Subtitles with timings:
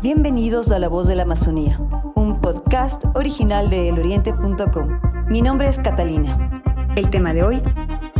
[0.00, 1.76] Bienvenidos a La Voz de la Amazonía,
[2.14, 5.00] un podcast original de eloriente.com.
[5.28, 6.62] Mi nombre es Catalina.
[6.94, 7.60] El tema de hoy,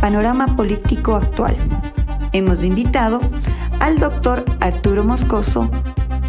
[0.01, 1.55] panorama político actual.
[2.33, 3.21] Hemos invitado
[3.79, 5.69] al doctor Arturo Moscoso,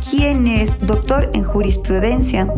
[0.09, 2.53] quien es doctor en jurisprudencia,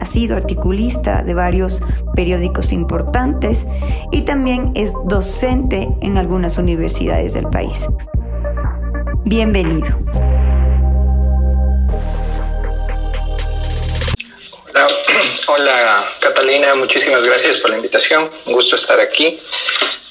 [0.00, 1.82] ha sido articulista de varios
[2.14, 3.66] periódicos importantes
[4.12, 7.88] y también es docente en algunas universidades del país.
[9.24, 9.88] Bienvenido.
[15.56, 18.30] Hola Catalina, muchísimas gracias por la invitación.
[18.46, 19.40] Un gusto estar aquí.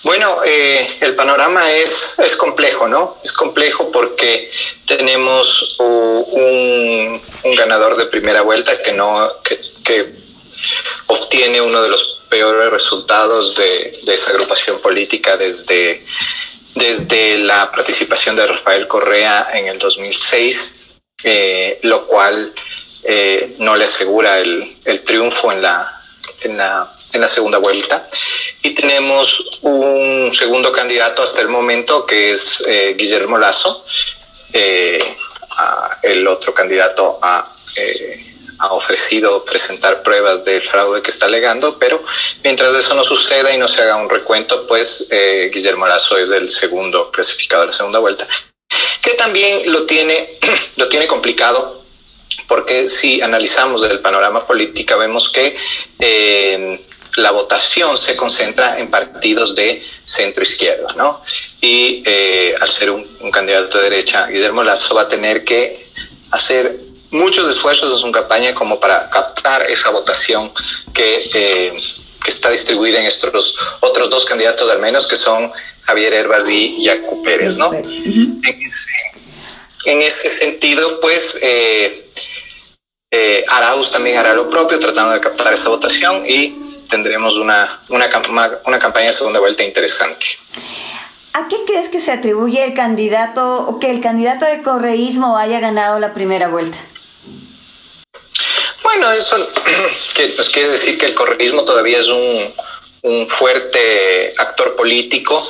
[0.03, 3.17] Bueno, eh, el panorama es, complejo, ¿no?
[3.23, 4.51] Es complejo porque
[4.85, 7.21] tenemos un,
[7.55, 9.57] ganador de primera vuelta que no que,
[11.07, 16.03] obtiene uno de los peores resultados de, de esa agrupación política desde
[16.75, 20.75] desde la participación de Rafael Correa en el 2006,
[21.23, 22.53] eh, lo cual
[23.07, 26.01] eh, no le asegura el, el triunfo en la,
[26.41, 28.07] en, la, en la segunda vuelta.
[28.63, 33.85] Y tenemos un segundo candidato hasta el momento que es eh, Guillermo Lazo.
[34.53, 34.99] Eh,
[35.57, 37.45] a, el otro candidato a
[37.77, 42.03] eh, ha ofrecido presentar pruebas del fraude que está alegando, pero
[42.43, 46.31] mientras eso no suceda y no se haga un recuento, pues eh, Guillermo Lazo es
[46.31, 48.27] el segundo clasificado de la segunda vuelta,
[49.01, 50.27] que también lo tiene,
[50.77, 51.84] lo tiene complicado
[52.47, 55.55] porque si analizamos el panorama político vemos que
[55.99, 56.79] eh,
[57.17, 61.21] la votación se concentra en partidos de centro izquierda, ¿no?
[61.61, 65.87] Y eh, al ser un, un candidato de derecha, Guillermo Lazo va a tener que
[66.31, 70.51] hacer muchos esfuerzos en su campaña como para captar esa votación
[70.93, 71.75] que, eh,
[72.23, 75.51] que está distribuida en estos otros dos candidatos al menos, que son
[75.81, 77.69] Javier Herbas y Jacu Pérez, ¿no?
[77.69, 78.41] Uh -huh.
[78.43, 78.91] en, ese,
[79.85, 82.09] en, ese, sentido, pues, eh,
[83.15, 88.09] eh, Arauz también hará lo propio, tratando de captar esa votación y tendremos una, una,
[88.65, 90.25] una campaña de segunda vuelta interesante.
[91.33, 95.59] ¿A qué crees que se atribuye el candidato o que el candidato de correísmo haya
[95.59, 96.77] ganado la primera vuelta?
[98.83, 99.35] Bueno, eso
[100.15, 102.53] que, pues quiere decir que el correísmo todavía es un,
[103.03, 105.41] un fuerte actor político.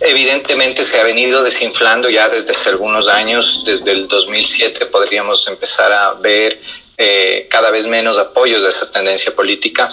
[0.00, 5.92] Evidentemente se ha venido desinflando ya desde hace algunos años, desde el 2007 podríamos empezar
[5.92, 6.60] a ver
[6.96, 9.88] eh, cada vez menos apoyos de esa tendencia política.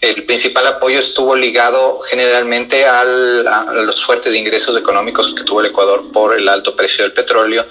[0.00, 5.66] El principal apoyo estuvo ligado generalmente al, a los fuertes ingresos económicos que tuvo el
[5.66, 7.66] Ecuador por el alto precio del petróleo.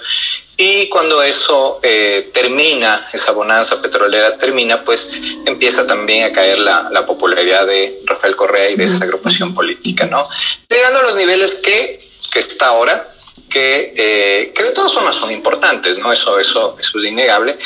[0.56, 5.10] Y cuando eso eh, termina, esa bonanza petrolera termina, pues
[5.46, 10.06] empieza también a caer la, la popularidad de Rafael Correa y de esa agrupación política,
[10.06, 10.22] ¿no?
[10.68, 13.11] Llegando a los niveles que, que está ahora,
[13.52, 16.10] que, eh, que de todas formas son importantes, ¿no?
[16.10, 17.58] Eso, eso, eso es innegable,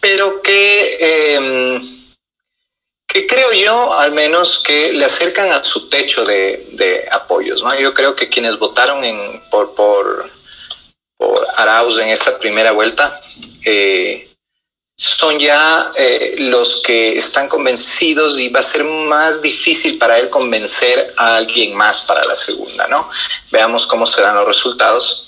[0.00, 1.80] pero que, eh,
[3.06, 7.78] que creo yo, al menos, que le acercan a su techo de, de apoyos, ¿no?
[7.78, 10.30] Yo creo que quienes votaron en, por, por,
[11.16, 13.20] por Arauz en esta primera vuelta,
[13.64, 14.34] eh,
[14.96, 20.30] son ya eh, los que están convencidos y va a ser más difícil para él
[20.30, 23.10] convencer a alguien más para la segunda, ¿no?
[23.50, 25.23] Veamos cómo se dan los resultados.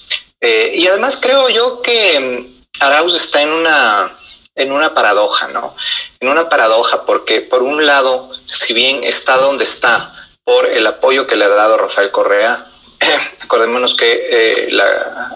[0.48, 2.46] Eh, y además creo yo que
[2.78, 4.12] Arauz está en una
[4.54, 5.74] en una paradoja, ¿no?
[6.20, 10.06] En una paradoja porque por un lado, si bien está donde está
[10.44, 12.64] por el apoyo que le ha dado Rafael Correa,
[13.40, 14.68] acordémonos que eh,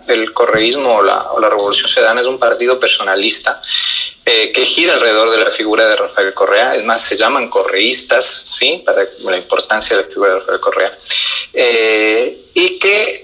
[0.07, 3.61] el correísmo o la, o la Revolución Ciudadana es un partido personalista
[4.25, 8.25] eh, que gira alrededor de la figura de Rafael Correa, es más, se llaman correístas,
[8.25, 8.81] ¿sí?
[8.87, 10.99] Para la importancia de la figura de Rafael Correa,
[11.53, 13.20] eh, y que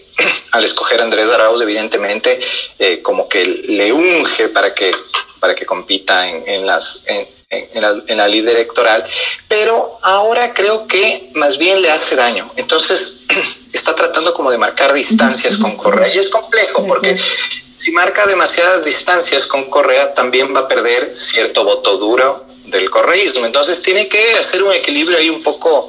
[0.57, 2.41] al escoger a Andrés Arauz, evidentemente,
[2.79, 4.95] eh, como que le unge para que,
[5.39, 6.81] para que compita en, la,
[7.51, 9.05] en electoral,
[9.49, 12.51] pero ahora creo que más bien le hace daño.
[12.57, 13.25] Entonces,
[13.73, 17.19] está tratando como de marcar distancias con Correa, y es complejo porque
[17.77, 23.47] si marca demasiadas distancias con Correa, también va a perder cierto voto duro del correísmo.
[23.47, 25.89] Entonces tiene que hacer un equilibrio ahí un poco,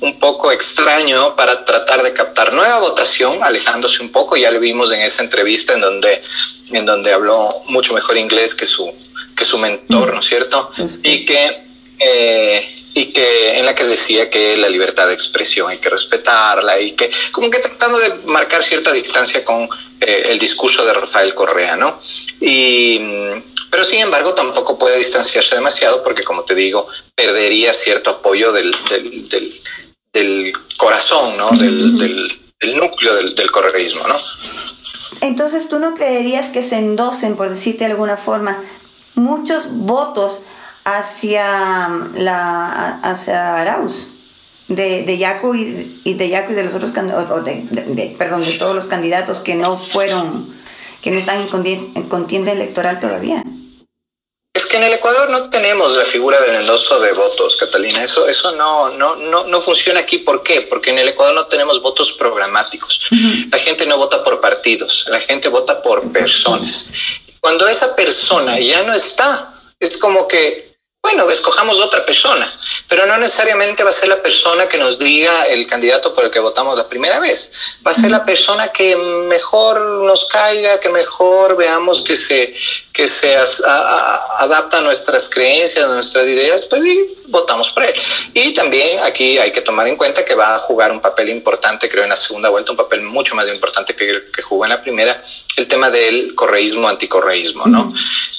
[0.00, 4.36] un poco extraño para tratar de captar nueva votación, alejándose un poco.
[4.36, 6.22] Ya lo vimos en esa entrevista en donde,
[6.72, 8.92] en donde habló mucho mejor inglés que su,
[9.36, 10.70] que su mentor, ¿no es cierto?
[11.02, 11.64] Y que
[11.98, 12.62] eh,
[12.94, 16.92] y que en la que decía que la libertad de expresión hay que respetarla y
[16.92, 19.68] que como que tratando de marcar cierta distancia con
[20.00, 22.00] eh, el discurso de Rafael Correa, ¿no?
[22.40, 23.00] Y
[23.74, 26.84] pero sin embargo tampoco puede distanciarse demasiado porque como te digo
[27.16, 29.52] perdería cierto apoyo del, del, del,
[30.12, 31.50] del corazón, ¿no?
[31.50, 34.14] Del, núcleo del, del correísmo, ¿no?
[35.22, 38.62] Entonces tú no creerías que se endosen, por decirte de alguna forma,
[39.16, 40.44] muchos votos
[40.84, 44.12] hacia la hacia Arauz
[44.68, 48.86] de, de Yacu y, de Yacu y de los otros de, perdón de todos los
[48.86, 50.54] candidatos que no fueron
[51.02, 53.42] que no están en contienda electoral todavía
[54.54, 58.04] es que en el Ecuador no tenemos la figura del endoso de votos, Catalina.
[58.04, 60.18] Eso, eso no, no, no, no funciona aquí.
[60.18, 60.62] ¿Por qué?
[60.62, 63.08] Porque en el Ecuador no tenemos votos programáticos.
[63.50, 66.92] La gente no vota por partidos, la gente vota por personas.
[67.40, 70.74] Cuando esa persona ya no está, es como que
[71.04, 72.50] bueno, escojamos otra persona,
[72.88, 76.30] pero no necesariamente va a ser la persona que nos diga el candidato por el
[76.30, 77.50] que votamos la primera vez.
[77.86, 82.54] Va a ser la persona que mejor nos caiga, que mejor veamos que se,
[82.92, 87.94] que se adapta a nuestras creencias, a nuestras ideas, pues y votamos por él.
[88.34, 91.88] Y también aquí hay que tomar en cuenta que va a jugar un papel importante,
[91.88, 94.70] creo, en la segunda vuelta, un papel mucho más importante que el que jugó en
[94.70, 95.24] la primera,
[95.56, 97.88] el tema del correísmo, anticorreísmo, ¿no?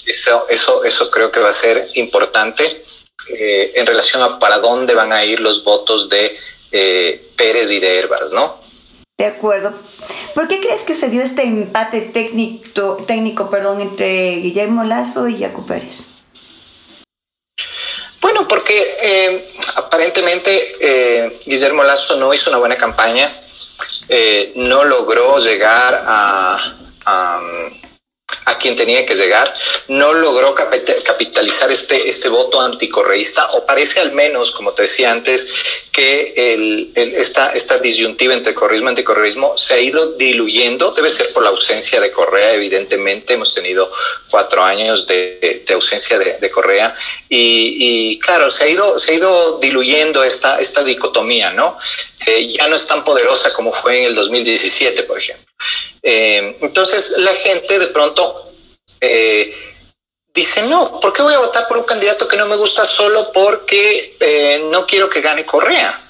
[0.06, 2.86] Eso, eso, eso creo que va a ser importante
[3.28, 6.38] eh, en relación a para dónde van a ir los votos de
[6.72, 8.60] eh, Pérez y de Herbas, ¿no?
[9.18, 9.74] De acuerdo.
[10.34, 15.40] ¿Por qué crees que se dio este empate técnico, técnico perdón, entre Guillermo Lazo y
[15.40, 16.02] Jaco Pérez?
[18.22, 23.30] Bueno, porque eh, aparentemente Guillermo Lazo no hizo una buena campaña,
[24.56, 26.76] no logró llegar a,
[27.06, 27.40] a
[28.54, 29.52] quien tenía que llegar,
[29.88, 35.48] no logró capitalizar este, este voto anticorreísta, o parece al menos, como te decía antes,
[35.92, 41.32] que el, esta, esta disyuntiva entre correísmo y anticorreísmo se ha ido diluyendo, debe ser
[41.34, 43.92] por la ausencia de Correa, evidentemente, hemos tenido
[44.30, 46.96] cuatro años de, ausencia de, Correa,
[47.28, 51.78] y, y, claro, se ha ido, se ha ido diluyendo esta, esta dicotomía, ¿no?
[52.26, 55.45] Eh, ya no es tan poderosa como fue en el 2017, por ejemplo.
[56.02, 58.52] Eh, entonces la gente de pronto
[59.02, 59.54] eh,
[60.34, 63.32] dice, no, ¿por qué voy a votar por un candidato que no me gusta solo
[63.34, 64.18] porque
[64.72, 66.02] no quiero que gane Correa?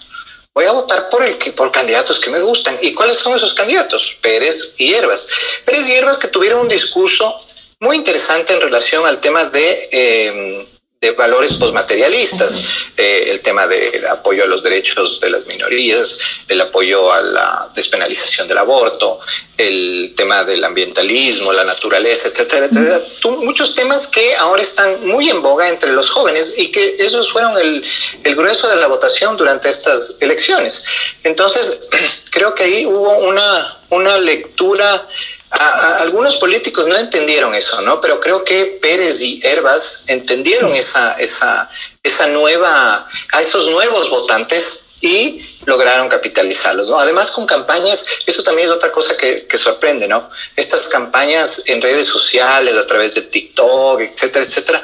[0.53, 2.77] Voy a votar por el que, por candidatos que me gustan.
[2.81, 4.15] ¿Y cuáles son esos candidatos?
[4.21, 5.27] Pérez y Hierbas.
[5.65, 7.38] Pérez y Hierbas que tuvieron un discurso
[7.81, 10.65] muy interesante en relación al tema de
[11.06, 12.52] de valores posmaterialistas,
[12.98, 16.18] eh, el tema del apoyo a los derechos de las minorías,
[16.48, 19.19] el apoyo a la despenalización del aborto,
[19.56, 23.02] el tema del ambientalismo, la naturaleza, etcétera, etcétera.
[23.40, 27.57] muchos temas que ahora están muy en boga entre los jóvenes y que esos fueron
[27.60, 27.84] el,
[28.24, 30.84] el grueso de la votación durante estas elecciones.
[31.24, 31.88] Entonces,
[32.31, 35.07] creo que ahí hubo una, una lectura
[35.50, 38.01] algunos políticos no entendieron eso, ¿no?
[38.01, 41.69] Pero creo que Pérez y Herbas entendieron esa, esa,
[42.03, 47.00] esa nueva, a esos nuevos votantes y lograron capitalizarlos, ¿no?
[47.00, 50.30] Además con campañas, eso también es otra cosa que, que sorprende, ¿no?
[50.56, 54.83] Estas campañas en redes sociales, a través de TikTok, etcétera, etcétera.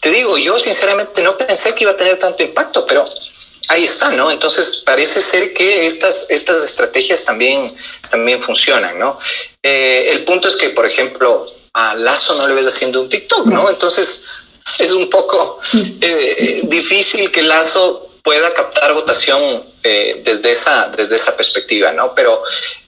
[0.00, 3.04] Te digo, yo sinceramente no pensé que iba a tener tanto impacto, pero
[3.68, 4.30] ahí está, ¿no?
[4.30, 7.74] Entonces parece ser que estas, estas estrategias también,
[8.10, 9.18] también funcionan, ¿no?
[9.62, 13.46] Eh, el punto es que, por ejemplo, a Lazo no le ves haciendo un TikTok,
[13.46, 13.70] ¿no?
[13.70, 14.24] Entonces
[14.78, 15.60] es un poco
[16.00, 22.14] eh, difícil que Lazo pueda captar votación eh, desde esa desde esa perspectiva, ¿no?
[22.14, 22.42] Pero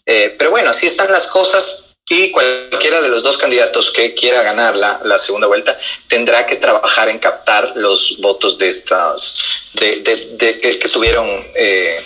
[0.04, 4.76] pero bueno, así están las cosas y cualquiera de los dos candidatos que quiera ganar
[4.76, 10.02] la, la segunda vuelta tendrá que trabajar en captar los votos de estas de,
[10.36, 12.04] de, que, tuvieron eh,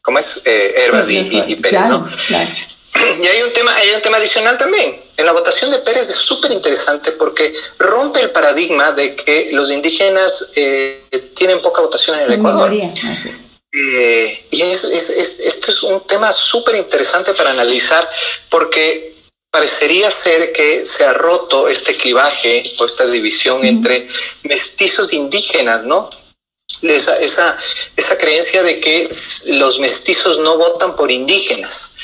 [0.00, 0.42] ¿cómo es?
[0.44, 2.08] Eh, Herbas y, y, Pérez, ¿no?
[3.22, 4.98] Y hay un tema, hay un tema adicional también.
[5.18, 9.70] En la votación de Pérez es súper interesante porque rompe el paradigma de que los
[9.70, 11.02] indígenas eh,
[11.34, 12.72] tienen poca votación en el Ecuador.
[12.72, 18.08] Eh, y es, es, esto es un tema súper interesante para analizar
[18.48, 19.15] porque
[19.50, 24.08] parecería ser que se ha roto este clivaje o esta división entre
[24.42, 26.10] mestizos indígenas, ¿no?
[26.82, 27.56] Esa, esa,
[27.96, 29.08] esa creencia de que
[29.48, 31.94] los mestizos no votan por indígenas.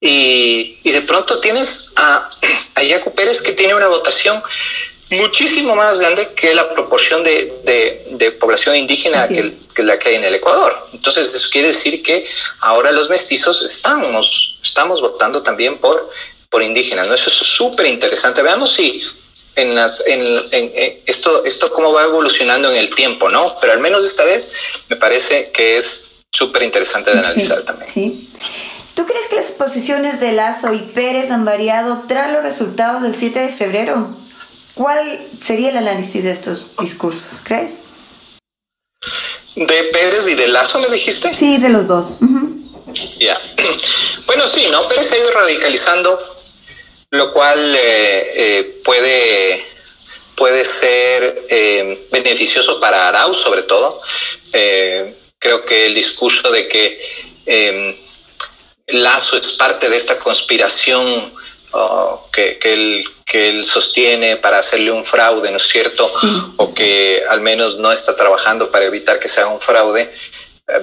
[0.00, 2.30] Y, y de pronto tienes a,
[2.74, 4.42] a Yacu Pérez que tiene una votación
[5.16, 10.10] muchísimo más grande que la proporción de, de, de población indígena que, que, la que
[10.10, 10.88] hay en el Ecuador.
[10.92, 12.26] Entonces, eso quiere decir que
[12.60, 16.10] ahora los mestizos estamos, estamos votando también por
[16.50, 17.14] por indígenas, ¿no?
[17.14, 18.42] Eso es súper interesante.
[18.42, 19.02] Veamos si
[19.54, 20.72] en las, en, en,
[21.06, 23.46] esto, esto cómo va evolucionando en el tiempo, ¿no?
[23.60, 24.52] Pero al menos esta vez
[24.88, 27.90] me parece que es súper interesante de analizar también.
[27.92, 28.30] Sí.
[28.94, 33.14] ¿Tú crees que las posiciones de Lazo y Pérez han variado tras los resultados del
[33.14, 34.16] 7 de febrero?
[34.74, 37.80] ¿Cuál sería el análisis de estos discursos, crees?
[39.56, 41.32] ¿De Pérez y de Lazo me dijiste?
[41.32, 42.18] Sí, de los dos.
[43.18, 43.38] Ya.
[44.26, 44.86] Bueno, sí, ¿no?
[44.86, 46.29] Pérez se ha ido radicalizando
[47.10, 49.64] lo cual eh, eh, puede,
[50.36, 53.96] puede ser eh, beneficioso para Arauz sobre todo.
[54.52, 57.02] Eh, creo que el discurso de que
[57.46, 57.98] eh,
[58.88, 61.32] Lazo es parte de esta conspiración
[62.32, 66.12] que, que, él, que él sostiene para hacerle un fraude, ¿no es cierto?
[66.56, 70.10] O que al menos no está trabajando para evitar que sea un fraude,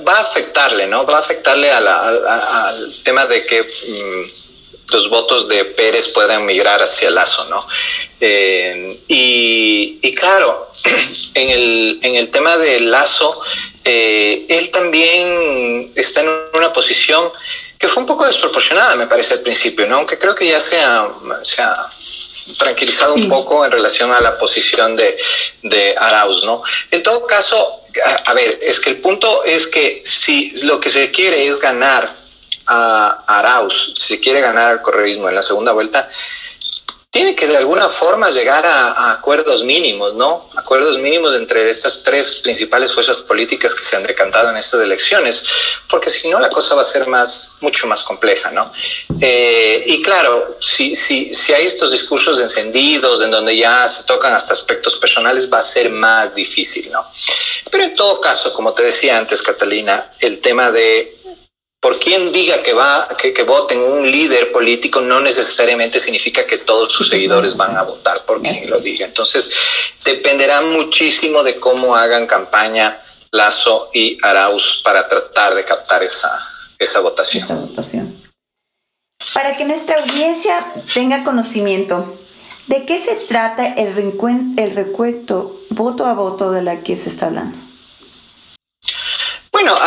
[0.07, 1.05] va a afectarle, ¿no?
[1.05, 4.46] Va a afectarle al tema de que mm,
[4.91, 7.59] los votos de Pérez puedan migrar hacia Lazo, ¿no?
[8.19, 10.71] Eh, y, y, claro,
[11.33, 13.39] en el, en el tema de Lazo,
[13.83, 17.29] eh, él también está en una posición
[17.77, 19.97] que fue un poco desproporcionada, me parece, al principio, ¿no?
[19.97, 21.09] Aunque creo que ya se ha,
[21.43, 21.75] se ha
[22.57, 25.17] tranquilizado un poco en relación a la posición de,
[25.63, 26.63] de Arauz, ¿no?
[26.89, 27.81] En todo caso,
[28.25, 32.09] a, ver, es que el punto es que si lo que se quiere es ganar
[32.67, 36.09] a Arauz, si quiere ganar al correísmo en la segunda vuelta,
[37.17, 40.51] tiene que de alguna forma llegar a, acuerdos mínimos, ¿no?
[40.55, 45.41] Acuerdos mínimos entre estas tres principales fuerzas políticas que se han decantado en estas elecciones,
[45.89, 48.61] porque si no la cosa va a ser más, mucho más compleja, ¿no?
[49.19, 54.35] Eh, y claro, si, si, si hay estos discursos encendidos en donde ya se tocan
[54.35, 57.03] hasta aspectos personales, va a ser más difícil, ¿no?
[57.71, 61.16] Pero en todo caso, como te decía antes, Catalina, el tema de
[61.79, 66.57] por quien diga que va, que, que voten un líder político no necesariamente significa que
[66.57, 69.05] todos sus seguidores van a votar por quien lo diga.
[69.05, 69.51] Entonces,
[70.03, 72.99] dependerá muchísimo de cómo hagan campaña
[73.31, 76.31] Lazo y Arauz para tratar de captar esa,
[76.79, 77.43] esa votación.
[77.43, 78.21] Esa votación.
[79.33, 80.55] Para que nuestra audiencia
[80.93, 82.17] tenga conocimiento,
[82.67, 83.87] ¿de qué se trata el,
[84.57, 87.66] el recuento voto a voto de la que se está hablando?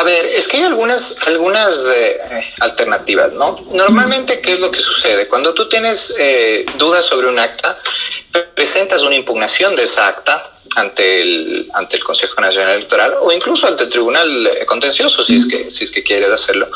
[0.00, 2.19] A ver, es que hay algunas, algunas eh,
[2.61, 3.66] alternativas, ¿no?
[3.73, 5.28] Normalmente, ¿qué es lo que sucede?
[5.28, 7.78] Cuando tú tienes eh, dudas sobre un acta,
[8.54, 13.66] presentas una impugnación de esa acta ante el, ante el Consejo Nacional Electoral o incluso
[13.66, 16.71] ante el Tribunal eh, Contencioso, si es que, si es que quieres hacerlo,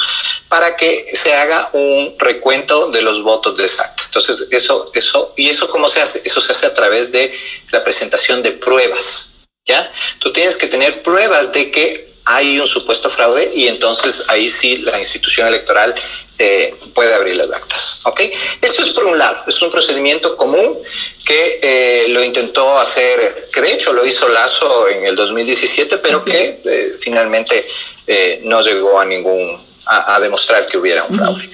[0.50, 4.02] para que se haga un recuento de los votos de esa acta.
[4.04, 6.20] Entonces, eso, eso, y eso cómo se hace?
[6.26, 7.32] Eso se hace a través de
[7.70, 9.30] la presentación de pruebas.
[9.64, 9.90] ¿Ya?
[10.18, 14.78] Tú tienes que tener pruebas de que hay un supuesto fraude y entonces ahí sí
[14.78, 15.94] la institución electoral
[16.38, 18.06] eh, puede abrir las actas.
[18.06, 18.20] ¿ok?
[18.60, 20.78] Esto es por un lado, es un procedimiento común
[21.26, 26.24] que eh, lo intentó hacer, que de hecho lo hizo Lazo en el 2017, pero
[26.24, 27.64] que eh, finalmente
[28.42, 31.48] no llegó a ningún, a, demostrar que hubiera un fraude.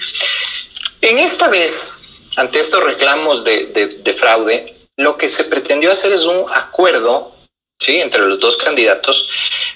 [1.01, 3.67] En esta vez, ante estos reclamos de,
[4.03, 7.40] de fraude, lo que se pretendió hacer es un acuerdo
[7.81, 8.01] ¿sí?
[8.01, 9.29] entre los dos candidatos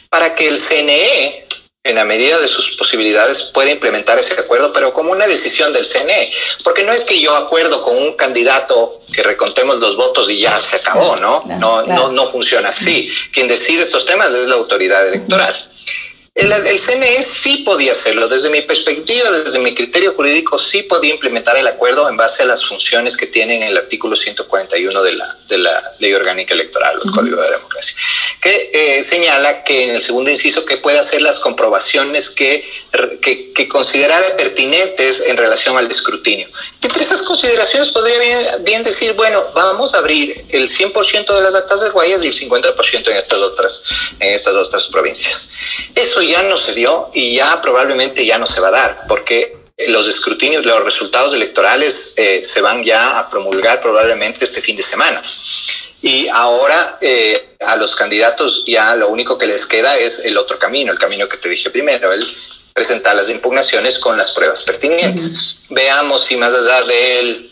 [0.08, 1.46] para que el CNE,
[1.82, 5.84] en la medida de sus posibilidades, pueda implementar ese acuerdo, pero como una decisión del
[5.84, 6.32] CNE.
[6.62, 10.62] Porque no es que yo acuerdo con un candidato que recontemos los votos y ya
[10.62, 11.42] se acabó, ¿no?
[11.58, 13.12] No, no, no funciona así.
[13.32, 15.56] Quien decide estos temas es la autoridad electoral.
[16.35, 18.26] El, el, CNE sí podía hacerlo.
[18.26, 22.47] Desde mi perspectiva, desde mi criterio jurídico, sí podía implementar el acuerdo en base a
[22.47, 26.97] las funciones que tienen en el artículo 141 de la, de la Ley Orgánica Electoral,
[27.05, 27.97] el Código de Democracia,
[28.41, 32.71] que eh, señala que en el segundo inciso que puede hacer las comprobaciones que,
[33.21, 36.49] que, que considerara pertinentes en relación al escrutinio.
[36.83, 41.55] Entre esas consideraciones podría bien, bien decir, bueno, vamos a abrir el 100% de las
[41.55, 43.83] actas de Guayas y el 50% en estas otras,
[44.21, 45.50] en estas otras provincias.
[45.95, 49.64] Eso ya no se dio y ya probablemente ya no se va a dar, porque
[49.88, 54.83] los escrutinios, los resultados electorales eh, se van ya a promulgar probablemente este fin de
[54.83, 55.21] semana.
[56.06, 60.58] Y ahora eh, a los candidatos ya lo único que les queda es el otro
[60.58, 62.23] camino, el camino que te dije primero, el
[62.75, 65.56] presentar las impugnaciones con las pruebas pertinentes.
[65.70, 67.50] Veamos si más allá de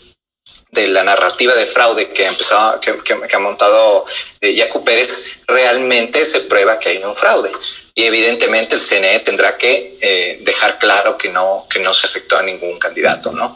[0.69, 4.05] de la narrativa de fraude que ha empezado, que, que, ha montado
[4.39, 5.11] eh, Yacu Pérez,
[5.47, 7.51] realmente se prueba que hay un fraude
[7.95, 12.37] y evidentemente el CNE tendrá que eh, dejar claro que no, que no se afectó
[12.37, 13.55] a ningún candidato, ¿no?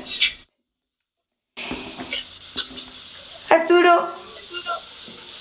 [3.49, 4.16] Arturo,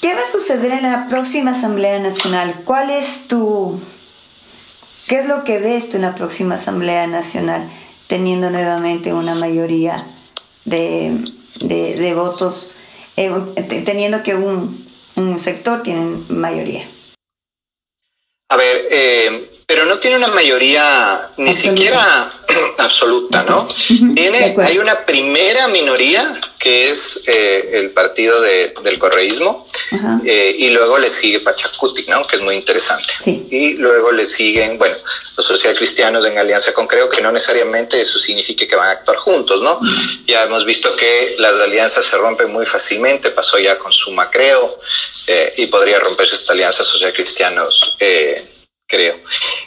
[0.06, 2.52] ¿qué va a suceder en la próxima Asamblea Nacional?
[2.64, 3.80] ¿Cuál es tu...
[5.08, 7.68] ¿Qué es lo que ves tú en la próxima Asamblea Nacional
[8.06, 9.96] teniendo nuevamente una mayoría
[10.64, 11.12] de,
[11.58, 12.70] de, votos,
[13.16, 13.32] eh,
[13.84, 14.86] teniendo que un,
[15.16, 16.84] un sector tiene mayoría?
[18.48, 22.28] A ver, eh, pero no tiene una mayoría ni siquiera
[22.78, 23.68] absoluta, ¿no?
[24.14, 29.66] Tiene, hay una primera minoría que es eh, el partido de, del correísmo
[30.24, 32.22] eh, y luego le sigue Pachacuti, ¿no?
[32.22, 33.14] Que es muy interesante.
[33.24, 34.94] Y luego le siguen, bueno,
[35.36, 39.16] los socialcristianos en alianza con Creo, que no necesariamente eso significa que van a actuar
[39.16, 39.80] juntos, ¿no?
[40.24, 44.78] Ya hemos visto que las alianzas se rompen muy fácilmente, pasó ya con Suma Creo
[45.26, 47.97] eh, y podría romperse esta alianza socialcristianos.
[48.00, 48.42] Eh,
[48.87, 49.21] creo.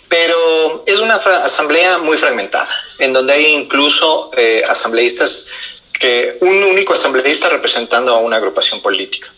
[0.07, 5.47] Pero es una asamblea muy fragmentada, en donde hay incluso eh, asambleístas
[5.93, 9.31] que un único asambleísta representando a una agrupación política.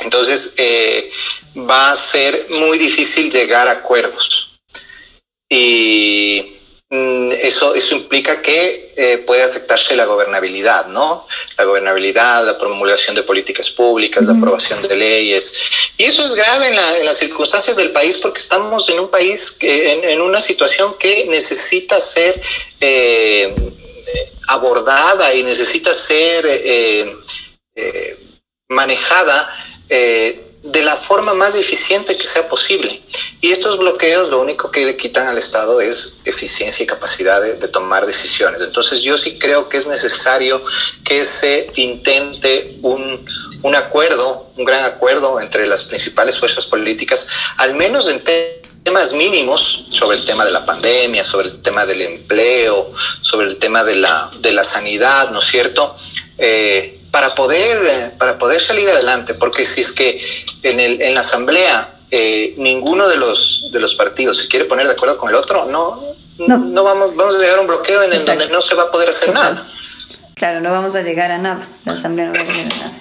[0.00, 1.10] Entonces eh,
[1.56, 4.58] va a ser muy difícil llegar a acuerdos.
[5.48, 6.56] Y
[6.88, 11.26] eso, eso implica que eh, puede afectarse la gobernabilidad, ¿no?
[11.58, 15.52] La gobernabilidad, la promulgación de políticas públicas, la aprobación de leyes.
[15.98, 19.92] Y eso es grave en, las circunstancias del país porque estamos en un país, que,
[19.92, 22.40] en, una situación que necesita ser
[22.80, 23.52] eh,
[24.48, 27.16] abordada y necesita ser eh,
[28.68, 29.58] manejada
[30.66, 33.00] de la forma más eficiente que sea posible.
[33.40, 37.68] Y estos bloqueos lo único que le quitan al Estado es eficiencia y capacidad de,
[37.68, 38.60] tomar decisiones.
[38.60, 40.62] Entonces yo sí creo que es necesario
[41.04, 43.24] que se intente un,
[43.62, 48.22] un acuerdo, un gran acuerdo entre las principales fuerzas políticas, al menos en
[48.82, 53.58] temas mínimos sobre el tema de la pandemia, sobre el tema del empleo, sobre el
[53.58, 55.94] tema de la, de la sanidad, ¿no es cierto?
[56.38, 60.20] Eh, para poder, eh, para poder salir adelante, porque si es que
[60.62, 64.86] en, el, en la asamblea eh, ninguno de los, de los partidos se quiere poner
[64.86, 65.98] de acuerdo con el otro, no,
[66.36, 66.84] no.
[66.84, 69.08] vamos, vamos a llegar a un bloqueo en el donde no se va a poder
[69.08, 69.66] hacer nada.
[70.34, 72.92] Claro, no vamos a llegar a nada, la asamblea no va a llegar a nada.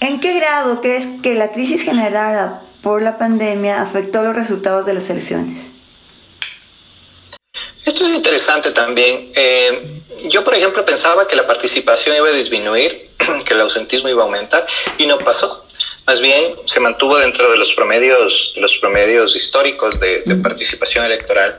[0.00, 4.94] ¿En qué grado crees que la crisis generada por la pandemia afectó los resultados de
[4.94, 5.70] las elecciones?
[8.18, 9.30] Interesante también.
[9.34, 13.10] Eh, yo, por ejemplo, pensaba que la participación iba a disminuir,
[13.44, 14.66] que el ausentismo iba a aumentar,
[14.98, 15.64] y no pasó.
[16.04, 21.58] Más bien se mantuvo dentro de los promedios, de los promedios históricos de, participación electoral.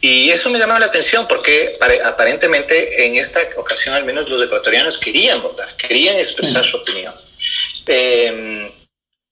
[0.00, 1.70] Y eso me llama la atención porque
[2.04, 7.12] aparentemente en esta ocasión al menos los ecuatorianos querían votar, querían expresar su opinión.
[7.86, 8.70] Em,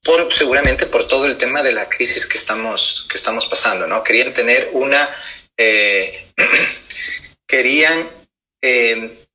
[0.05, 4.05] por, seguramente por todo el tema de la crisis que estamos, que estamos pasando, ¿no?
[4.05, 5.09] Querían tener una
[5.59, 6.33] eh,
[7.47, 8.09] querían
[8.63, 9.27] eh,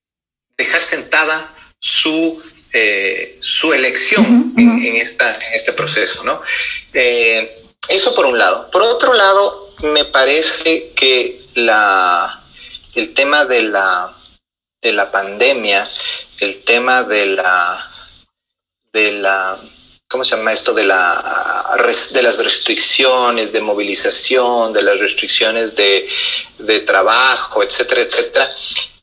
[0.58, 6.42] dejar sentada su, eh, su elección en, esta, en este proceso, ¿no?
[6.94, 8.72] eso por un lado.
[8.72, 12.42] Por otro lado, me parece que la,
[12.96, 14.16] el tema de la,
[14.82, 15.84] de la pandemia,
[16.40, 17.86] el tema de la,
[18.94, 19.60] de la
[20.14, 20.76] ¿cómo se llama esto?
[20.76, 21.76] De, la,
[22.12, 26.08] de las restricciones de movilización, de las restricciones de,
[26.60, 28.48] de trabajo, etcétera, etcétera.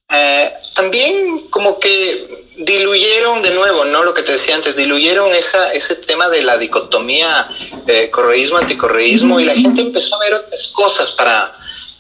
[0.09, 4.05] Eh, también como que diluyeron de nuevo, ¿no?
[4.05, 7.49] Lo que te decía antes, diluyeron esa, ese tema de la dicotomía
[7.89, 11.53] eh, correísmo-anticorreísmo y la gente empezó a ver otras cosas para,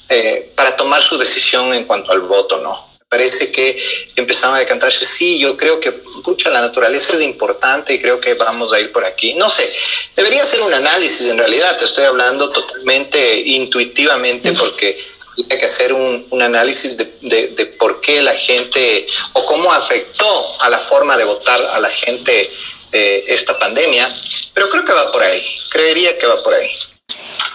[0.08, 2.89] eh, para tomar su decisión en cuanto al voto, ¿no?
[3.10, 3.76] Parece que
[4.14, 8.34] empezaba a decantarse, sí, yo creo que, escucha, la naturaleza es importante y creo que
[8.34, 9.34] vamos a ir por aquí.
[9.34, 9.68] No sé,
[10.14, 14.96] debería ser un análisis en realidad, te estoy hablando totalmente intuitivamente porque
[15.36, 20.44] hay que hacer un, un análisis de, de, por qué la gente o cómo afectó
[20.60, 22.48] a la forma de votar a la gente
[22.92, 24.08] eh, esta pandemia,
[24.54, 26.70] pero creo que va por ahí, creería que va por ahí.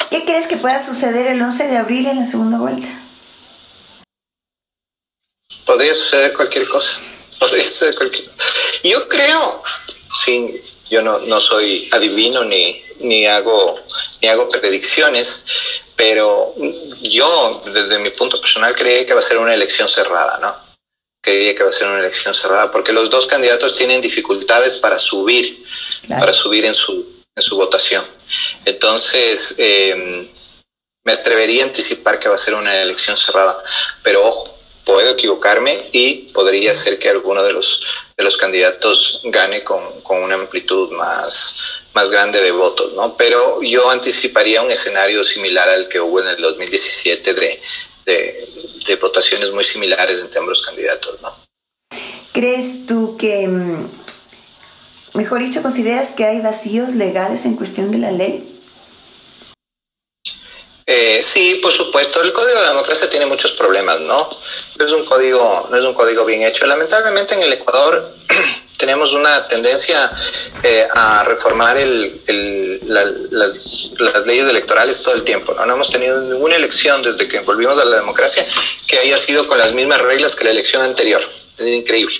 [0.09, 3.04] ¿Qué crees que pueda suceder el 11 de abril en la segunda vuelta?
[5.65, 7.01] Podría suceder cualquier cosa.
[7.39, 8.43] Podría suceder cualquier cosa.
[8.83, 9.63] Yo creo,
[10.23, 13.79] sí, yo no, no soy adivino ni, ni, hago,
[14.21, 15.43] ni hago predicciones,
[15.97, 16.53] pero
[17.01, 20.55] yo, desde mi punto personal, creía que va a ser una elección cerrada, ¿no?
[21.21, 24.99] Creía que va a ser una elección cerrada, porque los dos candidatos tienen dificultades para
[24.99, 25.65] subir,
[26.07, 28.05] para subir en su, en su votación.
[28.63, 30.29] Entonces, eh,
[31.03, 33.63] me atrevería a anticipar que va a ser una elección cerrada,
[34.03, 34.54] pero ojo,
[34.85, 37.83] puedo equivocarme y podría ser que alguno de los,
[38.15, 41.59] de los candidatos gane con, una amplitud más,
[41.93, 43.17] más grande de votos, ¿no?
[43.17, 47.61] Pero yo anticiparía un escenario similar al que hubo en el 2017 de,
[48.05, 51.35] de, votaciones muy similares entre ambos candidatos, ¿no?
[52.31, 53.89] ¿Crees tú que, mm,
[55.15, 58.54] mejor dicho, consideras que hay vacíos legales en cuestión de la ley?
[60.87, 62.21] Eh, sí, por supuesto.
[62.21, 64.29] El Código de Democracia tiene muchos problemas, ¿no?
[64.29, 66.67] es un código, no es un código bien hecho.
[66.67, 68.15] Lamentablemente en el Ecuador
[68.77, 70.11] tenemos una tendencia
[70.61, 75.55] eh, a reformar el, las, las, leyes electorales todo el tiempo.
[75.55, 75.65] ¿no?
[75.65, 78.45] no hemos tenido ninguna elección desde que volvimos a la democracia
[78.87, 81.21] que haya sido con las mismas reglas que la elección anterior.
[81.57, 82.15] Es increíble.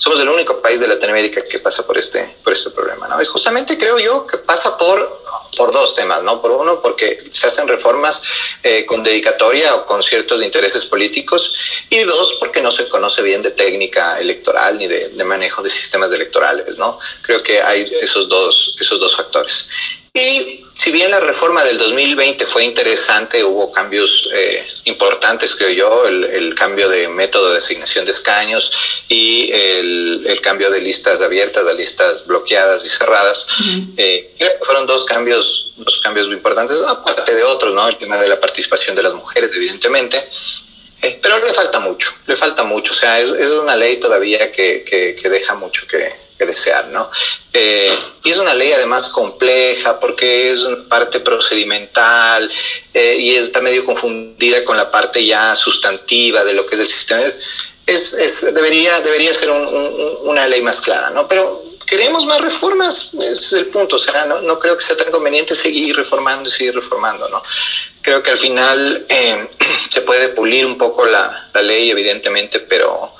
[0.00, 3.06] Somos el único país de Latinoamérica que pasa por este, por este problema.
[3.06, 3.22] ¿no?
[3.22, 5.20] Y justamente creo yo que pasa por
[5.56, 6.40] por dos temas, ¿no?
[6.40, 8.22] Por uno, porque se hacen reformas
[8.62, 13.42] eh, con dedicatoria o con ciertos intereses políticos, y dos, porque no se conoce bien
[13.42, 16.98] de técnica electoral ni de, de manejo de sistemas electorales, ¿no?
[17.22, 19.68] Creo que hay esos dos, esos dos factores.
[20.12, 26.06] Y si bien la reforma del 2020 fue interesante, hubo cambios eh, importantes, creo yo,
[26.06, 28.72] el, cambio de método de asignación de escaños
[29.08, 33.46] y el, cambio de listas abiertas a listas bloqueadas y cerradas.
[33.96, 37.86] Eh, fueron dos cambios, dos cambios muy importantes, aparte de otros, ¿no?
[37.88, 40.24] El tema de la participación de las mujeres, evidentemente.
[41.02, 42.92] Eh, pero le falta mucho, le falta mucho.
[42.92, 46.88] O sea, es, es una ley todavía que, que, que deja mucho que, que desear,
[46.88, 47.10] ¿no?
[47.52, 52.50] Eh, y es una ley además compleja porque es una parte procedimental
[52.94, 56.86] eh, y está medio confundida con la parte ya sustantiva de lo que es el
[56.86, 57.24] sistema.
[57.86, 61.28] Es, es debería, debería ser una ley más clara, ¿no?
[61.28, 64.96] Pero queremos más reformas, ese es el punto, o sea, no, no creo que sea
[64.96, 67.42] tan conveniente seguir reformando y seguir reformando, ¿no?
[68.00, 69.48] Creo que al final eh,
[69.90, 73.12] se puede pulir un poco la, la ley, evidentemente, pero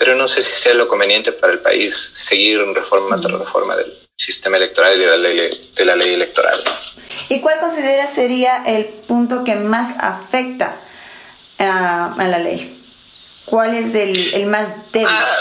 [0.00, 3.92] pero no sé si sea lo conveniente para el país seguir reforma tras reforma del
[4.16, 6.58] sistema electoral y de la ley, de la ley electoral.
[7.28, 10.80] ¿Y cuál considera sería el punto que más afecta
[11.58, 12.82] a la ley?
[13.44, 15.08] ¿Cuál es el, el más débil?
[15.10, 15.36] Ah,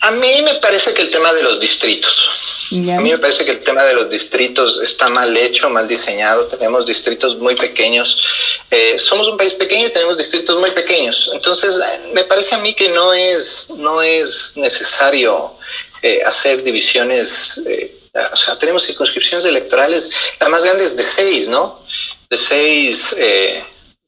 [0.00, 2.38] a mí me parece que el tema de los distritos.
[2.72, 6.46] A mí me parece que el tema de los distritos está mal hecho, mal diseñado.
[6.46, 8.47] Tenemos distritos muy pequeños.
[8.70, 11.30] Eh, somos un país pequeño y tenemos distritos muy pequeños.
[11.32, 11.80] Entonces,
[12.12, 15.54] me parece a mí que no es, no es necesario
[16.02, 17.60] eh, hacer divisiones.
[17.66, 17.94] Eh,
[18.32, 21.84] o sea, tenemos circunscripciones electorales, la más grande es de seis, ¿no?
[22.28, 23.14] De seis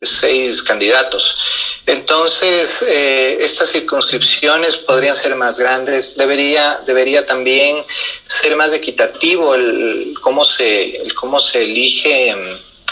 [0.03, 1.43] seis candidatos.
[1.87, 6.17] Entonces, eh, estas circunscripciones podrían ser más grandes.
[6.17, 7.85] Debería, debería también
[8.27, 12.35] ser más equitativo el cómo se, el cómo se elige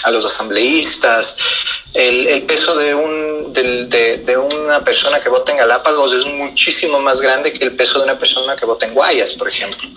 [0.05, 1.37] a los asambleístas,
[1.95, 7.01] el, el peso de, un, de, de, una persona que vota en Galápagos es muchísimo
[7.01, 9.89] más grande que el peso de una persona que vota en Guayas, por ejemplo.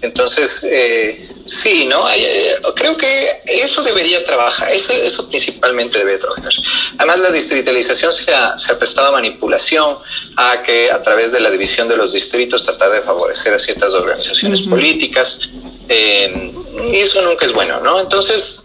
[0.00, 1.98] Entonces, eh, sí, ¿no?
[2.10, 6.50] Eh, creo que eso debería trabajar, eso, eso principalmente debe trabajar.
[6.98, 9.98] Además, la distritalización se ha, se ha prestado a manipulación,
[10.36, 13.92] a que a través de la división de los distritos tratar de favorecer a ciertas
[13.92, 15.40] organizaciones políticas,
[15.88, 16.52] eh,
[16.90, 18.00] y eso nunca es bueno, ¿no?
[18.00, 18.64] Entonces,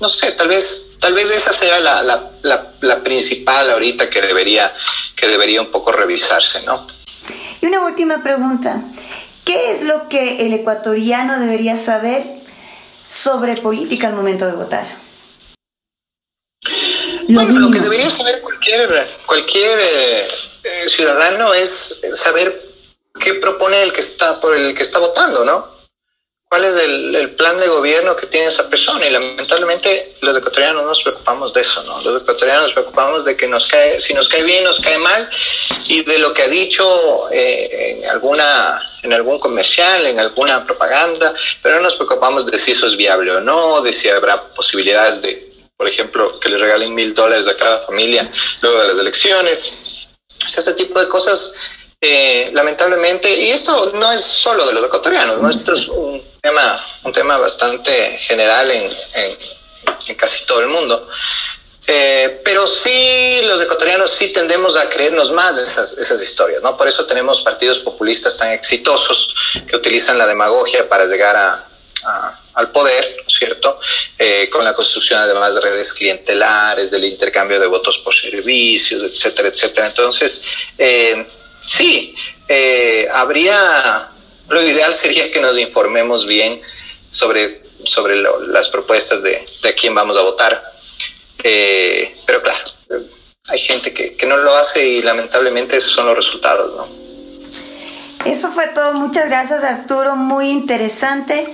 [0.00, 4.70] no sé, tal vez, tal vez esa sea la, la, la, principal ahorita que debería,
[5.14, 6.86] que debería un poco revisarse, ¿no?
[7.60, 8.82] Y una última pregunta.
[9.44, 12.24] ¿Qué es lo que el ecuatoriano debería saber
[13.08, 14.86] sobre política al momento de votar?
[17.28, 20.28] Bueno, lo que debería saber cualquier, cualquier eh,
[20.64, 22.66] eh, ciudadano es saber
[23.20, 25.75] qué propone el que está por el que está votando, ¿no?
[26.48, 29.06] Cuál es el, plan de gobierno que tiene esa persona.
[29.06, 32.00] Y lamentablemente los ecuatorianos nos preocupamos de eso, ¿no?
[32.00, 35.28] Los ecuatorianos nos preocupamos de que nos cae, si nos cae bien, nos cae mal,
[35.88, 41.32] y de lo que ha dicho eh, en alguna, en algún comercial, en alguna propaganda,
[41.62, 45.20] pero no nos preocupamos de si eso es viable o no, de si habrá posibilidades
[45.22, 48.30] de, por ejemplo, que le regalen mil dólares a cada familia
[48.62, 50.10] luego de las elecciones.
[50.56, 51.52] Este tipo de cosas
[52.00, 55.48] eh, lamentablemente, y esto no es solo de los ecuatorianos, ¿no?
[55.48, 61.08] es un tema, un tema bastante general en, en, casi todo el mundo.
[61.88, 66.76] Eh, pero sí, los ecuatorianos sí tendemos a creernos más esas, esas historias, ¿no?
[66.76, 69.34] Por eso tenemos partidos populistas tan exitosos
[69.68, 71.68] que utilizan la demagogia para llegar a,
[72.54, 73.80] al poder, ¿no es cierto?
[74.16, 79.48] Eh, con la construcción además de redes clientelares, del intercambio de votos por servicios, etcétera,
[79.48, 79.86] etcétera.
[79.88, 80.42] Entonces,
[80.78, 81.26] eh,
[81.60, 82.14] sí,
[82.48, 84.10] eh, habría
[84.48, 86.60] lo ideal sería que nos informemos bien
[87.10, 88.16] sobre, sobre
[88.48, 90.62] las propuestas de, de quién vamos a votar.
[91.42, 92.64] Eh, pero claro,
[93.48, 96.76] hay gente que, que, no lo hace y lamentablemente esos son los resultados.
[96.76, 98.30] ¿no?
[98.30, 98.94] Eso fue todo.
[98.94, 100.16] Muchas gracias Arturo.
[100.16, 101.44] Muy interesante.